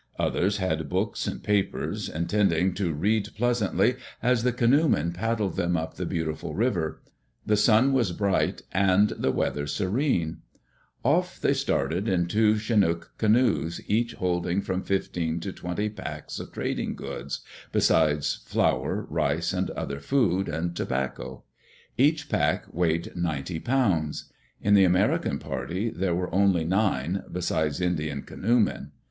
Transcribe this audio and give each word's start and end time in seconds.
Others 0.17 0.57
had 0.57 0.89
books 0.89 1.27
and 1.27 1.43
papers, 1.43 2.09
intending 2.09 2.73
to 2.73 2.91
read 2.91 3.29
pleasantly 3.37 3.97
as 4.23 4.41
the 4.41 4.51
canoemen 4.51 5.13
paddled 5.13 5.57
them 5.57 5.77
up 5.77 5.93
the 5.93 6.07
beautiful 6.07 6.55
river. 6.55 7.03
The 7.45 7.55
sun 7.55 7.93
was 7.93 8.11
bright 8.11 8.63
and 8.71 9.09
the 9.09 9.31
weather 9.31 9.67
serene. 9.67 10.37
Digitized 10.37 10.37
by 10.39 10.39
CjOOQ 10.39 10.39
IC 10.41 10.41
THAT 10.57 11.07
"INDIAN" 11.07 11.21
THIEF 11.21 11.25
Off 11.27 11.39
they 11.39 11.53
started 11.53 12.07
In 12.07 12.25
two 12.25 12.57
Chinook 12.57 13.11
canoes, 13.19 13.81
each 13.85 14.13
holding 14.15 14.61
from 14.63 14.81
fifteen 14.81 15.39
to 15.39 15.53
twenty 15.53 15.87
packs 15.87 16.39
of 16.39 16.51
trading 16.51 16.95
goods, 16.95 17.41
besides 17.71 18.41
flour, 18.47 19.05
rice, 19.07 19.53
and 19.53 19.69
other 19.69 19.99
food, 19.99 20.49
and 20.49 20.75
tobacco. 20.75 21.43
Each 21.95 22.27
pack 22.27 22.65
weighed 22.73 23.15
ninety 23.15 23.59
pounds. 23.59 24.33
In 24.59 24.73
the 24.73 24.83
American 24.83 25.37
party 25.37 25.91
there 25.91 26.15
were 26.15 26.33
only 26.33 26.63
nine, 26.63 27.21
besides 27.31 27.79
Indian 27.79 28.23
canoemen. 28.23 28.93